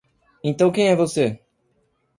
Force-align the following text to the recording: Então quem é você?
Então 0.43 0.71
quem 0.71 0.87
é 0.87 0.95
você? 0.95 1.39